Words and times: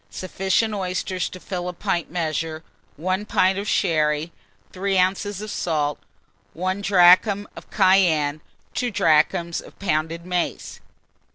Sufficient 0.09 0.73
oysters 0.73 1.29
to 1.29 1.39
fill 1.39 1.69
a 1.69 1.73
pint 1.73 2.09
measure, 2.09 2.63
1 2.97 3.23
pint 3.27 3.59
of 3.59 3.67
sherry, 3.69 4.31
3 4.73 4.97
oz. 4.99 5.41
of 5.43 5.51
salt, 5.51 5.99
1 6.53 6.81
drachm 6.81 7.47
of 7.55 7.69
cayenne, 7.69 8.41
2 8.73 8.89
drachms 8.89 9.61
of 9.61 9.77
pounded 9.77 10.25
mace. 10.25 10.79